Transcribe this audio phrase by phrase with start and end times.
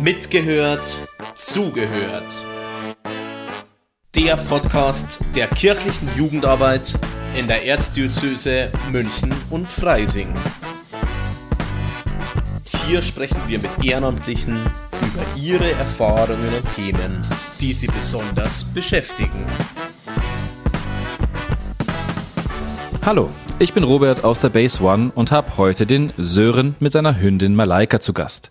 [0.00, 0.96] Mitgehört,
[1.34, 2.44] zugehört.
[4.14, 6.98] Der Podcast der kirchlichen Jugendarbeit
[7.36, 10.34] in der Erzdiözese München und Freising.
[12.86, 17.24] Hier sprechen wir mit Ehrenamtlichen über ihre Erfahrungen und Themen,
[17.60, 19.44] die sie besonders beschäftigen.
[23.04, 27.20] Hallo, ich bin Robert aus der Base One und habe heute den Sören mit seiner
[27.20, 28.50] Hündin Malaika zu Gast.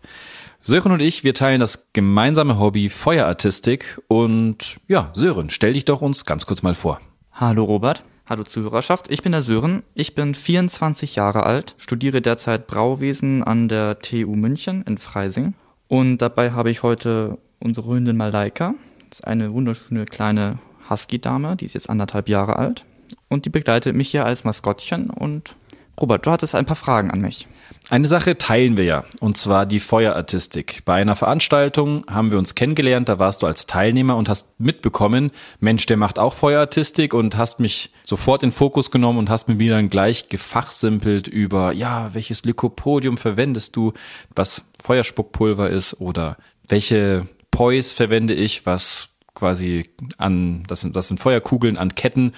[0.63, 6.03] Sören und ich, wir teilen das gemeinsame Hobby Feuerartistik und ja, Sören, stell dich doch
[6.03, 7.01] uns ganz kurz mal vor.
[7.31, 12.67] Hallo Robert, hallo Zuhörerschaft, ich bin der Sören, ich bin 24 Jahre alt, studiere derzeit
[12.67, 15.55] Brauwesen an der TU München in Freising.
[15.87, 18.75] Und dabei habe ich heute unsere Hündin Malaika,
[19.09, 22.85] das ist eine wunderschöne kleine Husky-Dame, die ist jetzt anderthalb Jahre alt.
[23.29, 25.55] Und die begleitet mich hier als Maskottchen und
[25.99, 27.47] Robert, du hattest ein paar Fragen an mich.
[27.89, 30.83] Eine Sache teilen wir ja, und zwar die Feuerartistik.
[30.85, 35.31] Bei einer Veranstaltung haben wir uns kennengelernt, da warst du als Teilnehmer und hast mitbekommen,
[35.59, 39.57] Mensch, der macht auch Feuerartistik und hast mich sofort in Fokus genommen und hast mit
[39.57, 43.93] mir dann gleich gefachsimpelt über, ja, welches Lykopodium verwendest du,
[44.35, 51.19] was Feuerspuckpulver ist oder welche Poise verwende ich, was quasi an, das sind, das sind
[51.19, 52.33] Feuerkugeln an Ketten.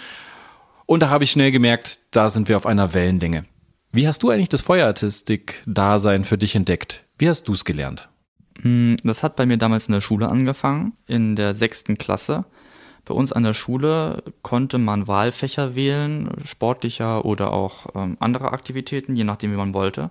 [0.85, 3.45] Und da habe ich schnell gemerkt, da sind wir auf einer Wellenlänge.
[3.91, 7.03] Wie hast du eigentlich das Feuerartistik-Dasein für dich entdeckt?
[7.17, 8.09] Wie hast du es gelernt?
[8.61, 12.45] Hm, das hat bei mir damals in der Schule angefangen, in der sechsten Klasse.
[13.05, 19.15] Bei uns an der Schule konnte man Wahlfächer wählen, sportlicher oder auch ähm, andere Aktivitäten,
[19.15, 20.09] je nachdem, wie man wollte.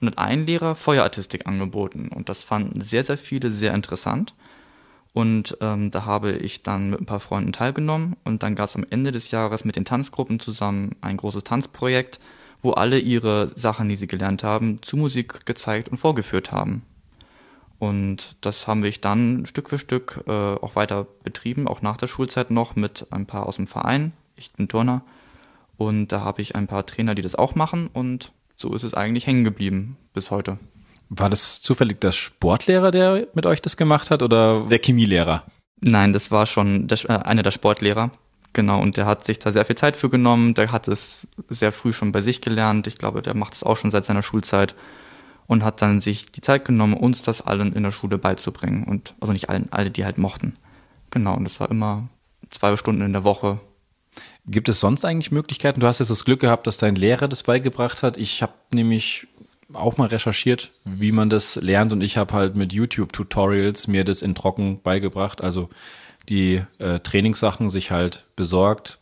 [0.00, 2.10] Und hat ein Lehrer Feuerartistik angeboten.
[2.14, 4.34] Und das fanden sehr, sehr viele sehr interessant.
[5.14, 8.16] Und ähm, da habe ich dann mit ein paar Freunden teilgenommen.
[8.24, 12.20] Und dann gab es am Ende des Jahres mit den Tanzgruppen zusammen ein großes Tanzprojekt
[12.64, 16.82] wo alle ihre Sachen, die sie gelernt haben, zu Musik gezeigt und vorgeführt haben.
[17.78, 22.06] Und das haben wir dann Stück für Stück äh, auch weiter betrieben, auch nach der
[22.06, 24.12] Schulzeit noch mit ein paar aus dem Verein.
[24.36, 25.02] Ich bin Turner
[25.76, 28.94] und da habe ich ein paar Trainer, die das auch machen und so ist es
[28.94, 30.58] eigentlich hängen geblieben bis heute.
[31.16, 35.44] War das zufällig der Sportlehrer, der mit euch das gemacht hat oder der Chemielehrer?
[35.80, 38.10] Nein, das war schon der, äh, einer der Sportlehrer.
[38.52, 40.54] Genau, und der hat sich da sehr viel Zeit für genommen.
[40.54, 42.86] Der hat es sehr früh schon bei sich gelernt.
[42.86, 44.74] Ich glaube, der macht es auch schon seit seiner Schulzeit
[45.46, 48.84] und hat dann sich die Zeit genommen, uns das allen in der Schule beizubringen.
[48.84, 50.54] Und also nicht allen, alle, die halt mochten.
[51.10, 52.08] Genau, und das war immer
[52.50, 53.60] zwei Stunden in der Woche.
[54.46, 55.80] Gibt es sonst eigentlich Möglichkeiten?
[55.80, 58.16] Du hast jetzt das Glück gehabt, dass dein Lehrer das beigebracht hat.
[58.16, 59.26] Ich habe nämlich
[59.76, 64.22] auch mal recherchiert, wie man das lernt und ich habe halt mit YouTube-Tutorials mir das
[64.22, 65.42] in Trocken beigebracht.
[65.42, 65.68] Also
[66.28, 68.98] die äh, Trainingssachen sich halt besorgt.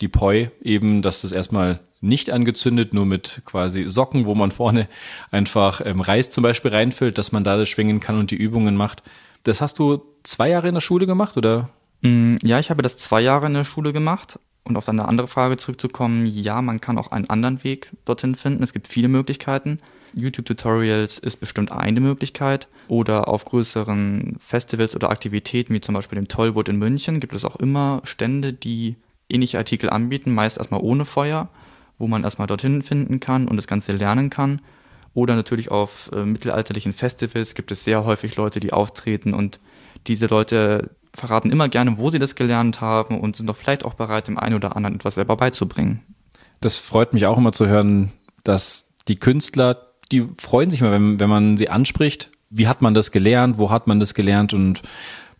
[0.00, 4.88] Die Poi eben, dass das erstmal nicht angezündet, nur mit quasi Socken, wo man vorne
[5.30, 8.76] einfach ähm, Reis zum Beispiel reinfüllt, dass man da das schwingen kann und die Übungen
[8.76, 9.02] macht.
[9.44, 11.70] Das hast du zwei Jahre in der Schule gemacht, oder?
[12.02, 14.38] Mm, ja, ich habe das zwei Jahre in der Schule gemacht.
[14.64, 18.62] Und auf deine andere Frage zurückzukommen, ja, man kann auch einen anderen Weg dorthin finden.
[18.62, 19.78] Es gibt viele Möglichkeiten.
[20.14, 22.68] YouTube-Tutorials ist bestimmt eine Möglichkeit.
[22.86, 27.44] Oder auf größeren Festivals oder Aktivitäten, wie zum Beispiel dem Tollwood in München, gibt es
[27.44, 28.96] auch immer Stände, die
[29.28, 31.48] ähnliche Artikel anbieten, meist erstmal ohne Feuer,
[31.98, 34.60] wo man erstmal dorthin finden kann und das Ganze lernen kann.
[35.14, 39.60] Oder natürlich auf äh, mittelalterlichen Festivals gibt es sehr häufig Leute, die auftreten und
[40.06, 43.94] diese Leute verraten immer gerne, wo sie das gelernt haben und sind doch vielleicht auch
[43.94, 46.00] bereit, dem einen oder anderen etwas selber beizubringen.
[46.60, 48.12] Das freut mich auch immer zu hören,
[48.44, 52.30] dass die Künstler die freuen sich mal, wenn, wenn man sie anspricht.
[52.50, 53.58] Wie hat man das gelernt?
[53.58, 54.52] Wo hat man das gelernt?
[54.52, 54.82] Und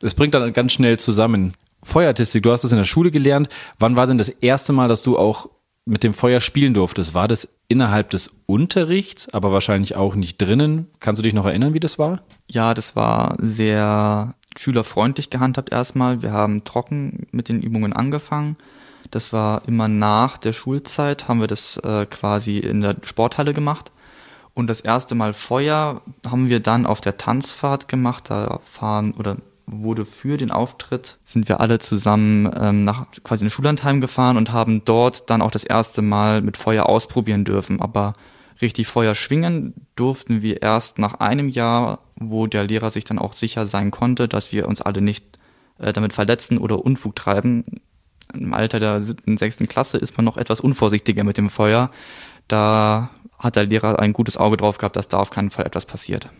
[0.00, 1.52] es bringt dann ganz schnell zusammen.
[1.82, 3.48] Feuerartistik, du hast das in der Schule gelernt.
[3.78, 5.50] Wann war denn das erste Mal, dass du auch
[5.84, 7.12] mit dem Feuer spielen durftest?
[7.12, 10.88] War das innerhalb des Unterrichts, aber wahrscheinlich auch nicht drinnen?
[11.00, 12.22] Kannst du dich noch erinnern, wie das war?
[12.48, 16.22] Ja, das war sehr schülerfreundlich gehandhabt erstmal.
[16.22, 18.56] Wir haben trocken mit den Übungen angefangen.
[19.10, 23.92] Das war immer nach der Schulzeit, haben wir das äh, quasi in der Sporthalle gemacht.
[24.54, 28.30] Und das erste Mal Feuer haben wir dann auf der Tanzfahrt gemacht.
[28.30, 29.36] Da fahren oder
[29.66, 34.52] wurde für den Auftritt, sind wir alle zusammen ähm, nach quasi in Schullandheim gefahren und
[34.52, 37.80] haben dort dann auch das erste Mal mit Feuer ausprobieren dürfen.
[37.80, 38.12] Aber
[38.60, 43.32] richtig Feuer schwingen durften wir erst nach einem Jahr, wo der Lehrer sich dann auch
[43.32, 45.38] sicher sein konnte, dass wir uns alle nicht
[45.78, 47.64] äh, damit verletzen oder Unfug treiben.
[48.34, 51.90] Im Alter der siebten, sechsten Klasse ist man noch etwas unvorsichtiger mit dem Feuer.
[52.48, 55.84] Da hat der Lehrer ein gutes Auge drauf gehabt, dass da auf keinen Fall etwas
[55.84, 56.30] passiert.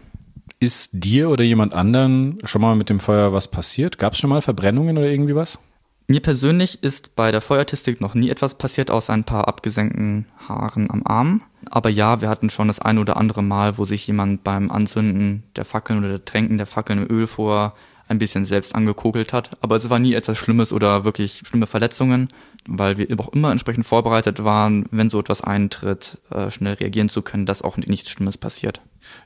[0.61, 3.99] Ist dir oder jemand anderen schon mal mit dem Feuer was passiert?
[3.99, 5.59] Gab es schon mal Verbrennungen oder irgendwie was?
[6.07, 10.91] Mir persönlich ist bei der Feuerartistik noch nie etwas passiert, außer ein paar abgesenkten Haaren
[10.91, 11.43] am Arm.
[11.71, 15.45] Aber ja, wir hatten schon das ein oder andere Mal, wo sich jemand beim Anzünden
[15.57, 17.75] der Fackeln oder der Tränken der Fackeln im Öl vor
[18.09, 19.51] ein bisschen selbst angekokelt hat.
[19.61, 22.29] Aber es war nie etwas Schlimmes oder wirklich schlimme Verletzungen,
[22.67, 27.23] weil wir auch immer entsprechend vorbereitet waren, wenn so etwas eintritt, äh, schnell reagieren zu
[27.23, 28.81] können, dass auch nichts Schlimmes passiert.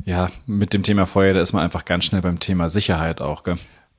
[0.04, 3.44] Ja, mit dem Thema Feuer, da ist man einfach ganz schnell beim Thema Sicherheit auch,
[3.44, 3.58] gell?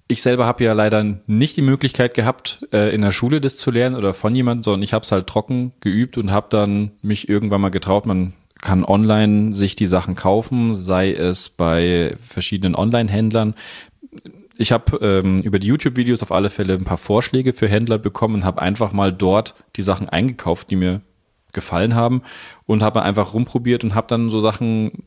[0.09, 3.71] Ich selber habe ja leider nicht die Möglichkeit gehabt, äh, in der Schule das zu
[3.71, 7.27] lernen oder von jemandem, sondern ich habe es halt trocken geübt und habe dann mich
[7.27, 13.53] irgendwann mal getraut, man kann online sich die Sachen kaufen, sei es bei verschiedenen Online-Händlern.
[14.57, 18.35] Ich habe ähm, über die YouTube-Videos auf alle Fälle ein paar Vorschläge für Händler bekommen
[18.35, 21.01] und habe einfach mal dort die Sachen eingekauft, die mir
[21.53, 22.21] gefallen haben
[22.65, 25.03] und habe einfach rumprobiert und habe dann so Sachen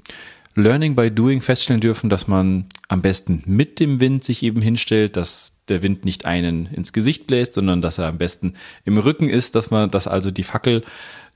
[0.54, 5.16] Learning by Doing feststellen dürfen, dass man am besten mit dem Wind sich eben hinstellt,
[5.16, 8.54] dass der Wind nicht einen ins Gesicht bläst, sondern dass er am besten
[8.84, 10.82] im Rücken ist, dass man, dass also die Fackel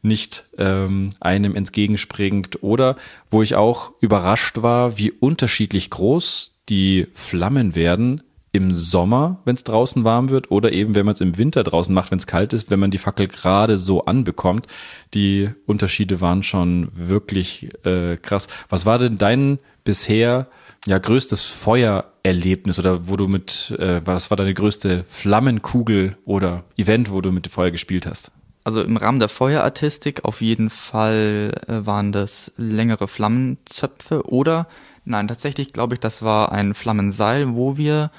[0.02, 2.62] nicht ähm, einem entgegenspringt.
[2.62, 2.96] Oder
[3.30, 8.22] wo ich auch überrascht war, wie unterschiedlich groß die Flammen werden
[8.54, 11.92] im Sommer, wenn es draußen warm wird, oder eben wenn man es im Winter draußen
[11.92, 14.68] macht, wenn es kalt ist, wenn man die Fackel gerade so anbekommt.
[15.12, 18.46] Die Unterschiede waren schon wirklich äh, krass.
[18.68, 20.46] Was war denn dein bisher
[20.86, 27.10] ja größtes Feuererlebnis oder wo du mit äh, was war deine größte Flammenkugel oder Event,
[27.10, 28.30] wo du mit dem Feuer gespielt hast?
[28.62, 34.68] Also im Rahmen der Feuerartistik auf jeden Fall äh, waren das längere Flammenzöpfe oder
[35.04, 38.12] nein, tatsächlich glaube ich, das war ein Flammenseil, wo wir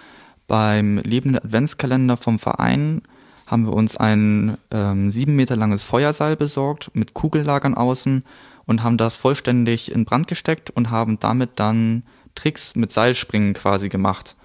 [0.48, 3.02] beim lebenden Adventskalender vom Verein
[3.48, 8.24] haben wir uns ein ähm, sieben Meter langes Feuerseil besorgt mit Kugellagern außen
[8.66, 12.04] und haben das vollständig in Brand gesteckt und haben damit dann
[12.34, 14.36] Tricks mit Seilspringen quasi gemacht,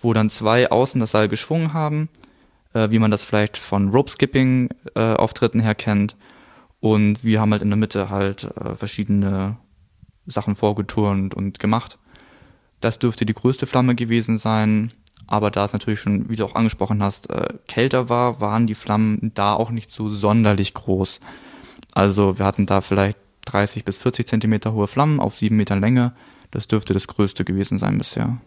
[0.00, 2.08] wo dann zwei außen das Seil geschwungen haben,
[2.74, 6.16] äh, wie man das vielleicht von Rope Skipping äh, Auftritten her kennt.
[6.80, 9.56] Und wir haben halt in der Mitte halt äh, verschiedene
[10.26, 11.98] Sachen vorgeturnt und gemacht.
[12.80, 14.92] Das dürfte die größte Flamme gewesen sein.
[15.28, 18.74] Aber da es natürlich schon, wie du auch angesprochen hast, äh, kälter war, waren die
[18.74, 21.20] Flammen da auch nicht so sonderlich groß.
[21.94, 26.12] Also wir hatten da vielleicht 30 bis 40 Zentimeter hohe Flammen auf sieben Metern Länge.
[26.50, 28.38] Das dürfte das Größte gewesen sein bisher.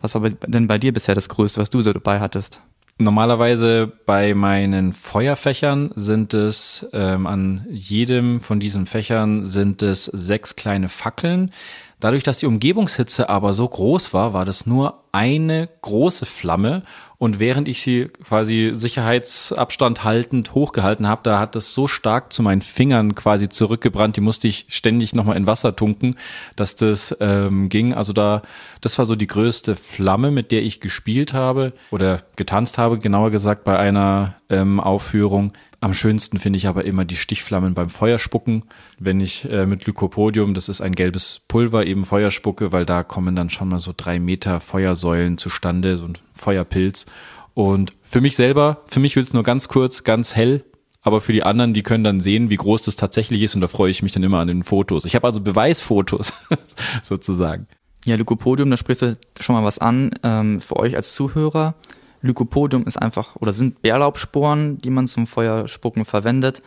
[0.00, 2.60] Was war denn bei dir bisher das Größte, was du so dabei hattest?
[2.98, 10.54] Normalerweise bei meinen Feuerfächern sind es ähm, an jedem von diesen Fächern sind es sechs
[10.56, 11.50] kleine Fackeln.
[12.00, 16.82] Dadurch, dass die Umgebungshitze aber so groß war, war das nur eine große Flamme
[17.18, 22.42] und während ich sie quasi Sicherheitsabstand haltend hochgehalten habe, da hat das so stark zu
[22.42, 26.16] meinen Fingern quasi zurückgebrannt, die musste ich ständig nochmal in Wasser tunken,
[26.56, 27.92] dass das ähm, ging.
[27.92, 28.40] Also da,
[28.80, 33.30] das war so die größte Flamme, mit der ich gespielt habe oder getanzt habe, genauer
[33.30, 35.52] gesagt bei einer ähm, Aufführung.
[35.82, 38.64] Am schönsten finde ich aber immer die Stichflammen beim Feuerspucken.
[38.98, 43.02] Wenn ich äh, mit Lycopodium, das ist ein gelbes Pulver, eben Feuer spucke, weil da
[43.02, 47.06] kommen dann schon mal so drei Meter Feuersäulen zustande, so ein Feuerpilz.
[47.54, 50.64] Und für mich selber, für mich wird es nur ganz kurz, ganz hell,
[51.02, 53.68] aber für die anderen, die können dann sehen, wie groß das tatsächlich ist und da
[53.68, 55.06] freue ich mich dann immer an den Fotos.
[55.06, 56.34] Ich habe also Beweisfotos
[57.02, 57.66] sozusagen.
[58.04, 60.10] Ja, Lycopodium, da sprichst du schon mal was an.
[60.22, 61.74] Ähm, für euch als Zuhörer,
[62.22, 66.62] Lycopodium ist einfach oder sind Bärlaubsporen, die man zum Feuerspucken verwendet.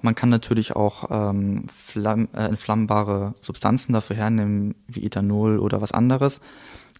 [0.00, 5.92] Man kann natürlich auch ähm, flamm, äh, entflammbare Substanzen dafür hernehmen, wie Ethanol oder was
[5.92, 6.40] anderes.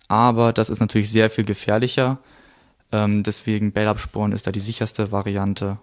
[0.09, 2.19] Aber das ist natürlich sehr viel gefährlicher.
[2.91, 5.79] Ähm, deswegen Bärlaubsporen ist da die sicherste Variante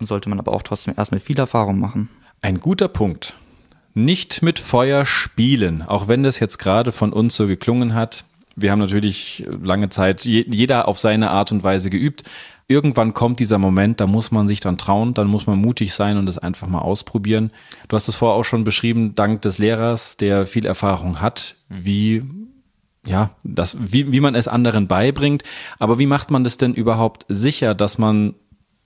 [0.00, 2.08] sollte man aber auch trotzdem erst mit viel Erfahrung machen.
[2.42, 3.36] Ein guter Punkt.
[3.94, 8.24] Nicht mit Feuer spielen, auch wenn das jetzt gerade von uns so geklungen hat
[8.56, 12.24] wir haben natürlich lange Zeit jeder auf seine Art und Weise geübt.
[12.68, 16.16] Irgendwann kommt dieser Moment, da muss man sich dann trauen, dann muss man mutig sein
[16.16, 17.52] und es einfach mal ausprobieren.
[17.86, 22.24] Du hast es vorher auch schon beschrieben, dank des Lehrers, der viel Erfahrung hat, wie
[23.06, 25.44] ja, das, wie, wie man es anderen beibringt.
[25.78, 28.34] Aber wie macht man das denn überhaupt sicher, dass man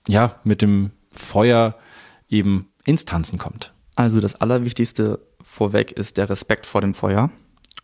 [0.07, 1.75] ja mit dem Feuer
[2.29, 3.73] eben ins Tanzen kommt?
[3.95, 7.31] Also das Allerwichtigste vorweg ist der Respekt vor dem Feuer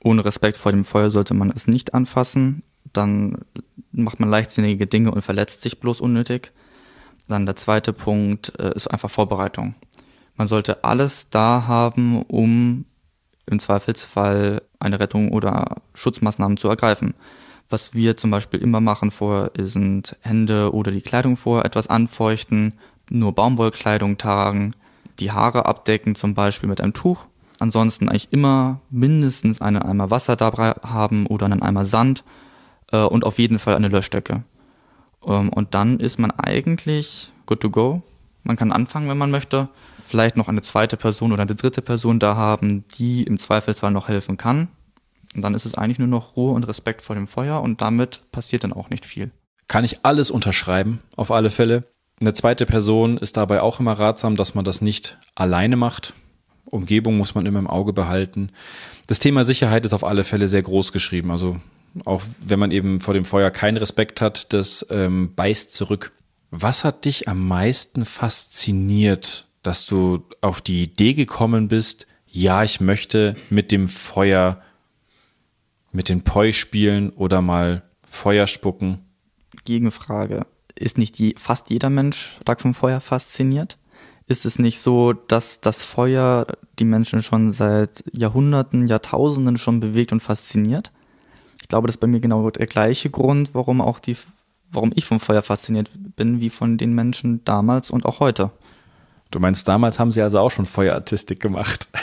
[0.03, 2.63] ohne Respekt vor dem Feuer sollte man es nicht anfassen.
[2.93, 3.39] Dann
[3.91, 6.51] macht man leichtsinnige Dinge und verletzt sich bloß unnötig.
[7.27, 9.75] Dann der zweite Punkt äh, ist einfach Vorbereitung.
[10.35, 12.85] Man sollte alles da haben, um
[13.47, 17.15] im Zweifelsfall eine Rettung oder Schutzmaßnahmen zu ergreifen.
[17.69, 22.73] Was wir zum Beispiel immer machen vorher, sind Hände oder die Kleidung vorher etwas anfeuchten,
[23.09, 24.73] nur Baumwollkleidung tragen,
[25.19, 27.25] die Haare abdecken, zum Beispiel mit einem Tuch
[27.59, 32.23] ansonsten eigentlich immer mindestens einen Eimer Wasser dabei haben oder einen Eimer Sand
[32.91, 34.43] äh, und auf jeden Fall eine Löschdecke.
[35.25, 38.01] Ähm, und dann ist man eigentlich good to go.
[38.43, 39.69] Man kann anfangen, wenn man möchte.
[40.01, 44.07] Vielleicht noch eine zweite Person oder eine dritte Person da haben, die im Zweifelsfall noch
[44.07, 44.69] helfen kann.
[45.35, 48.21] Und dann ist es eigentlich nur noch Ruhe und Respekt vor dem Feuer und damit
[48.31, 49.31] passiert dann auch nicht viel.
[49.67, 51.83] Kann ich alles unterschreiben, auf alle Fälle.
[52.19, 56.13] Eine zweite Person ist dabei auch immer ratsam, dass man das nicht alleine macht.
[56.69, 58.51] Umgebung muss man immer im Auge behalten.
[59.07, 61.31] Das Thema Sicherheit ist auf alle Fälle sehr groß geschrieben.
[61.31, 61.59] Also
[62.05, 66.11] auch wenn man eben vor dem Feuer keinen Respekt hat, das ähm, beißt zurück.
[66.51, 72.79] Was hat dich am meisten fasziniert, dass du auf die Idee gekommen bist, ja, ich
[72.79, 74.61] möchte mit dem Feuer,
[75.91, 78.99] mit den Poi spielen oder mal Feuer spucken?
[79.65, 80.45] Gegenfrage.
[80.75, 83.77] Ist nicht die, fast jeder Mensch stark vom Feuer fasziniert?
[84.27, 86.45] Ist es nicht so, dass das Feuer
[86.79, 90.91] die Menschen schon seit Jahrhunderten, Jahrtausenden schon bewegt und fasziniert?
[91.61, 94.17] Ich glaube, das ist bei mir genau der gleiche Grund, warum auch die,
[94.69, 98.51] warum ich vom Feuer fasziniert bin, wie von den Menschen damals und auch heute.
[99.31, 101.87] Du meinst, damals haben sie also auch schon Feuerartistik gemacht?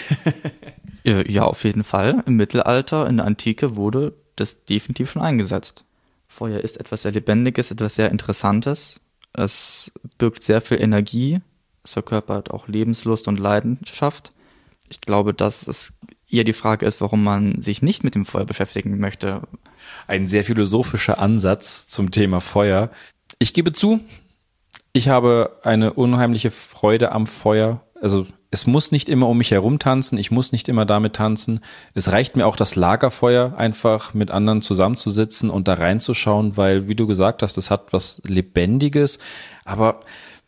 [1.06, 2.22] Äh, ja, auf jeden Fall.
[2.24, 5.84] Im Mittelalter, in der Antike wurde das definitiv schon eingesetzt.
[6.28, 9.02] Feuer ist etwas sehr Lebendiges, etwas sehr Interessantes.
[9.34, 11.42] Es birgt sehr viel Energie.
[11.84, 14.32] Es verkörpert auch Lebenslust und Leidenschaft.
[14.88, 15.92] Ich glaube, dass es
[16.28, 19.42] eher die Frage ist, warum man sich nicht mit dem Feuer beschäftigen möchte.
[20.06, 22.90] Ein sehr philosophischer Ansatz zum Thema Feuer.
[23.38, 24.00] Ich gebe zu,
[24.92, 27.82] ich habe eine unheimliche Freude am Feuer.
[28.00, 31.60] Also es muss nicht immer um mich herum tanzen, ich muss nicht immer damit tanzen.
[31.92, 36.94] Es reicht mir auch das Lagerfeuer, einfach mit anderen zusammenzusitzen und da reinzuschauen, weil, wie
[36.94, 39.18] du gesagt hast, es hat was Lebendiges.
[39.64, 40.00] Aber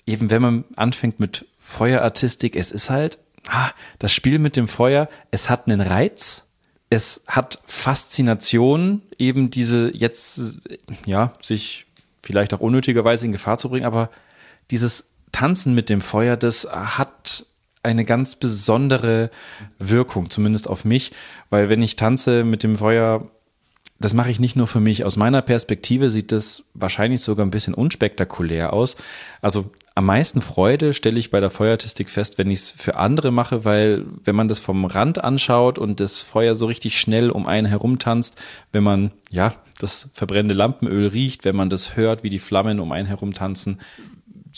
[0.06, 5.08] eben wenn man anfängt mit Feuerartistik, es ist halt, ah, das Spiel mit dem Feuer,
[5.30, 6.48] es hat einen Reiz,
[6.90, 10.58] es hat Faszination, eben diese jetzt,
[11.04, 11.86] ja, sich
[12.22, 14.10] vielleicht auch unnötigerweise in Gefahr zu bringen, aber
[14.70, 17.46] dieses Tanzen mit dem Feuer, das hat
[17.82, 19.30] eine ganz besondere
[19.78, 21.12] Wirkung, zumindest auf mich,
[21.50, 23.28] weil wenn ich tanze mit dem Feuer,
[23.98, 25.04] das mache ich nicht nur für mich.
[25.04, 28.96] Aus meiner Perspektive sieht das wahrscheinlich sogar ein bisschen unspektakulär aus.
[29.40, 33.30] Also am meisten Freude stelle ich bei der Feuerartistik fest, wenn ich es für andere
[33.30, 37.46] mache, weil wenn man das vom Rand anschaut und das Feuer so richtig schnell um
[37.46, 38.36] einen herumtanzt,
[38.72, 42.92] wenn man ja das verbrennende Lampenöl riecht, wenn man das hört, wie die Flammen um
[42.92, 43.80] einen herumtanzen,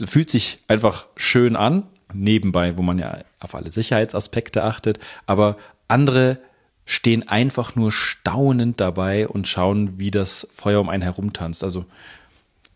[0.05, 6.41] fühlt sich einfach schön an, nebenbei, wo man ja auf alle Sicherheitsaspekte achtet, aber andere
[6.85, 11.63] stehen einfach nur staunend dabei und schauen, wie das Feuer um einen herumtanzt.
[11.63, 11.85] Also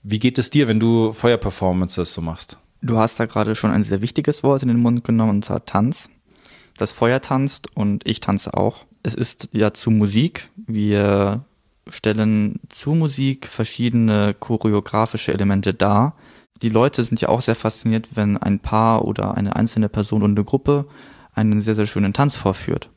[0.02, 2.58] wie geht es dir, wenn du Feuerperformances so machst?
[2.80, 5.64] Du hast da gerade schon ein sehr wichtiges Wort in den Mund genommen, und zwar
[5.64, 6.10] Tanz.
[6.76, 8.84] Das Feuer tanzt und ich tanze auch.
[9.02, 10.50] Es ist ja zu Musik.
[10.56, 11.44] Wir
[11.88, 16.16] stellen zu Musik verschiedene choreografische Elemente dar.
[16.62, 20.32] Die Leute sind ja auch sehr fasziniert, wenn ein Paar oder eine einzelne Person oder
[20.32, 20.86] eine Gruppe
[21.34, 22.90] einen sehr, sehr schönen Tanz vorführt.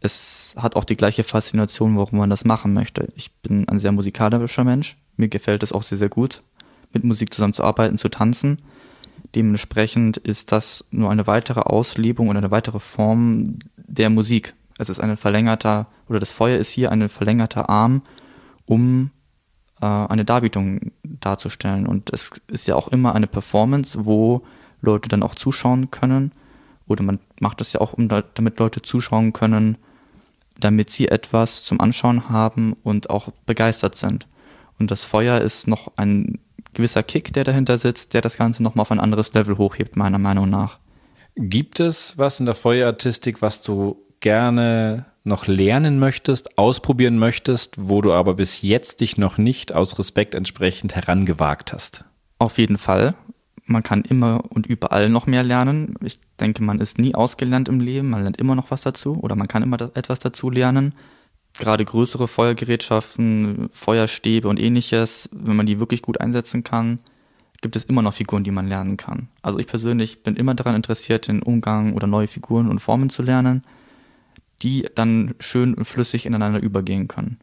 [0.00, 3.08] Es hat auch die gleiche Faszination, warum man das machen möchte.
[3.16, 4.96] Ich bin ein sehr musikalischer Mensch.
[5.18, 6.42] Mir gefällt es auch sehr, sehr gut,
[6.94, 8.56] mit Musik zusammenzuarbeiten, zu tanzen.
[9.34, 14.54] Dementsprechend ist das nur eine weitere Auslebung und eine weitere Form der Musik.
[14.78, 18.02] Es ist ein verlängerter, oder das Feuer ist hier ein verlängerter Arm,
[18.64, 19.10] um
[19.80, 21.86] äh, eine Darbietung darzustellen.
[21.86, 24.42] Und es ist ja auch immer eine Performance, wo
[24.80, 26.30] Leute dann auch zuschauen können.
[26.86, 29.78] Oder man macht es ja auch, um da, damit Leute zuschauen können,
[30.58, 34.28] damit sie etwas zum Anschauen haben und auch begeistert sind.
[34.78, 36.38] Und das Feuer ist noch ein
[36.74, 40.18] gewisser Kick, der dahinter sitzt, der das Ganze nochmal auf ein anderes Level hochhebt, meiner
[40.18, 40.78] Meinung nach.
[41.36, 48.00] Gibt es was in der Feuerartistik, was du gerne noch lernen möchtest, ausprobieren möchtest, wo
[48.00, 52.04] du aber bis jetzt dich noch nicht aus Respekt entsprechend herangewagt hast?
[52.38, 53.14] Auf jeden Fall.
[53.66, 55.94] Man kann immer und überall noch mehr lernen.
[56.02, 58.08] Ich denke, man ist nie ausgelernt im Leben.
[58.08, 60.94] Man lernt immer noch was dazu oder man kann immer etwas dazu lernen
[61.58, 67.00] gerade größere Feuergerätschaften, Feuerstäbe und ähnliches, wenn man die wirklich gut einsetzen kann,
[67.60, 69.28] gibt es immer noch Figuren, die man lernen kann.
[69.42, 73.22] Also ich persönlich bin immer daran interessiert, den Umgang oder neue Figuren und Formen zu
[73.22, 73.62] lernen,
[74.62, 77.38] die dann schön und flüssig ineinander übergehen können.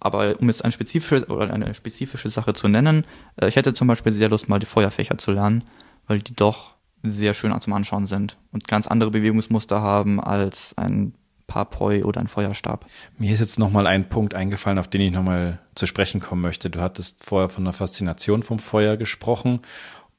[0.00, 3.04] Aber um jetzt ein spezifisches oder eine spezifische Sache zu nennen,
[3.36, 5.64] äh, ich hätte zum Beispiel sehr Lust, mal die Feuerfächer zu lernen,
[6.06, 11.14] weil die doch sehr schön zum Anschauen sind und ganz andere Bewegungsmuster haben als ein
[11.50, 12.86] Papoi oder ein Feuerstab.
[13.18, 16.70] Mir ist jetzt nochmal ein Punkt eingefallen, auf den ich nochmal zu sprechen kommen möchte.
[16.70, 19.60] Du hattest vorher von der Faszination vom Feuer gesprochen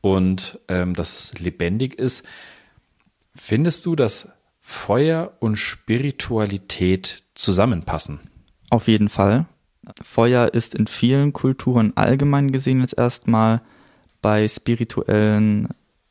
[0.02, 2.26] und ähm, dass es lebendig ist.
[3.34, 8.20] Findest du, dass Feuer und Spiritualität zusammenpassen?
[8.70, 9.46] Auf jeden Fall.
[10.04, 13.62] Feuer ist in vielen Kulturen allgemein gesehen jetzt erstmal
[14.22, 15.70] bei spirituellen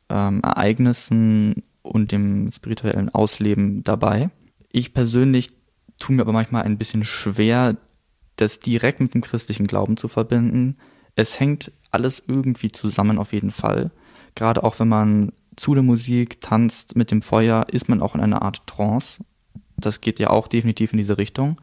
[0.09, 4.31] ähm, Ereignissen und dem spirituellen Ausleben dabei.
[4.71, 5.51] Ich persönlich
[5.99, 7.77] tue mir aber manchmal ein bisschen schwer,
[8.35, 10.77] das direkt mit dem christlichen Glauben zu verbinden.
[11.15, 13.91] Es hängt alles irgendwie zusammen auf jeden Fall.
[14.35, 18.21] Gerade auch wenn man zu der Musik tanzt mit dem Feuer, ist man auch in
[18.21, 19.23] einer Art Trance.
[19.77, 21.59] Das geht ja auch definitiv in diese Richtung.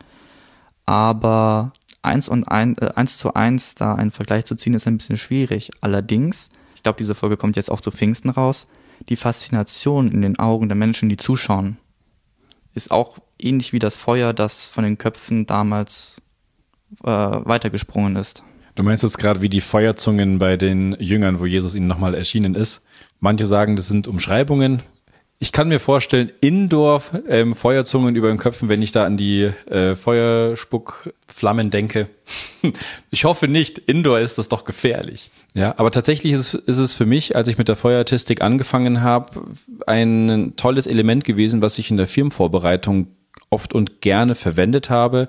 [0.85, 1.73] Aber
[2.03, 5.17] eins und ein, äh, eins zu eins da einen Vergleich zu ziehen, ist ein bisschen
[5.17, 5.71] schwierig.
[5.81, 8.69] Allerdings, ich glaube, diese Folge kommt jetzt auch zu Pfingsten raus,
[9.09, 11.79] die Faszination in den Augen der Menschen, die zuschauen,
[12.79, 16.23] ist auch ähnlich wie das Feuer, das von den Köpfen damals
[17.03, 18.45] äh, weitergesprungen ist.
[18.77, 22.55] Du meinst jetzt gerade wie die Feuerzungen bei den Jüngern, wo Jesus ihnen nochmal erschienen
[22.55, 22.85] ist.
[23.19, 24.83] Manche sagen, das sind Umschreibungen.
[25.41, 29.43] Ich kann mir vorstellen, Indoor ähm, Feuerzungen über den Köpfen, wenn ich da an die
[29.71, 32.09] äh, Feuerspuckflammen denke.
[33.11, 33.79] ich hoffe nicht.
[33.79, 35.31] Indoor ist das doch gefährlich.
[35.55, 39.45] Ja, aber tatsächlich ist, ist es für mich, als ich mit der Feuerartistik angefangen habe,
[39.87, 43.07] ein tolles Element gewesen, was ich in der Firmenvorbereitung
[43.49, 45.29] oft und gerne verwendet habe,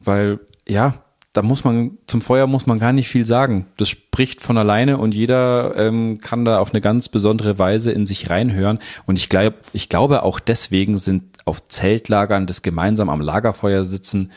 [0.00, 0.94] weil ja,
[1.36, 3.66] da muss man, zum Feuer muss man gar nicht viel sagen.
[3.76, 8.06] Das spricht von alleine und jeder ähm, kann da auf eine ganz besondere Weise in
[8.06, 8.78] sich reinhören.
[9.04, 14.32] Und ich glaube, ich glaube auch deswegen sind auf Zeltlagern das gemeinsam am Lagerfeuer sitzen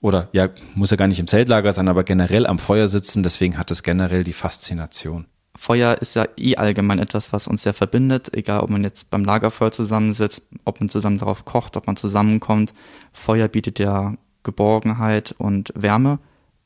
[0.00, 3.58] oder ja, muss ja gar nicht im Zeltlager sein, aber generell am Feuer sitzen, deswegen
[3.58, 5.26] hat es generell die Faszination.
[5.56, 9.24] Feuer ist ja eh allgemein etwas, was uns sehr verbindet, egal ob man jetzt beim
[9.24, 12.72] Lagerfeuer zusammensitzt, ob man zusammen darauf kocht, ob man zusammenkommt.
[13.12, 16.18] Feuer bietet ja Geborgenheit und Wärme.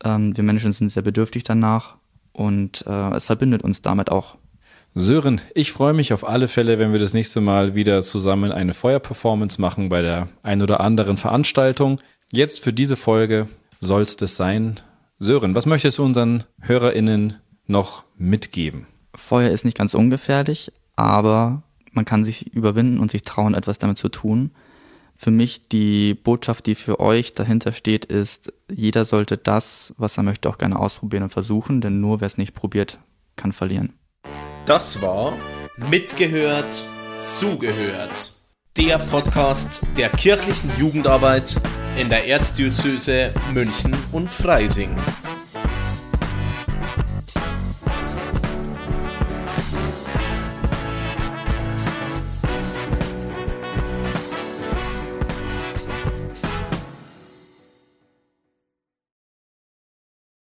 [0.04, 1.97] Ähm, wir Menschen sind sehr bedürftig danach
[2.33, 4.37] und äh, es verbindet uns damit auch.
[4.95, 8.75] Sören, ich freue mich auf alle Fälle, wenn wir das nächste Mal wieder zusammen eine
[8.75, 12.00] Feuerperformance machen bei der ein oder anderen Veranstaltung.
[12.33, 14.80] Jetzt für diese Folge soll es das sein.
[15.19, 18.87] Sören, was möchtest du unseren HörerInnen noch mitgeben?
[19.14, 23.99] Feuer ist nicht ganz ungefährlich, aber man kann sich überwinden und sich trauen, etwas damit
[23.99, 24.50] zu tun.
[25.22, 30.22] Für mich die Botschaft, die für euch dahinter steht, ist, jeder sollte das, was er
[30.22, 32.98] möchte, auch gerne ausprobieren und versuchen, denn nur wer es nicht probiert,
[33.36, 33.92] kann verlieren.
[34.64, 35.35] Das war
[35.90, 36.87] Mitgehört,
[37.22, 38.33] Zugehört.
[38.78, 41.61] Der Podcast der kirchlichen Jugendarbeit
[41.98, 44.96] in der Erzdiözese München und Freising.